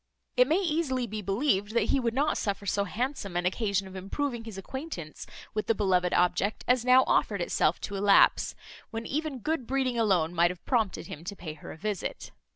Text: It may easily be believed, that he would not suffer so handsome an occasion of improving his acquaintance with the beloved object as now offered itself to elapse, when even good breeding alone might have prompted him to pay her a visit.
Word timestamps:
It 0.35 0.47
may 0.47 0.57
easily 0.57 1.05
be 1.05 1.21
believed, 1.21 1.75
that 1.75 1.89
he 1.91 1.99
would 1.99 2.15
not 2.15 2.35
suffer 2.35 2.65
so 2.65 2.85
handsome 2.85 3.37
an 3.37 3.45
occasion 3.45 3.87
of 3.87 3.95
improving 3.95 4.45
his 4.45 4.57
acquaintance 4.57 5.27
with 5.53 5.67
the 5.67 5.75
beloved 5.75 6.11
object 6.15 6.63
as 6.67 6.83
now 6.83 7.03
offered 7.05 7.39
itself 7.39 7.79
to 7.81 7.95
elapse, 7.95 8.55
when 8.89 9.05
even 9.05 9.37
good 9.37 9.67
breeding 9.67 9.99
alone 9.99 10.33
might 10.33 10.49
have 10.49 10.65
prompted 10.65 11.05
him 11.05 11.23
to 11.25 11.35
pay 11.35 11.53
her 11.53 11.71
a 11.71 11.77
visit. 11.77 12.31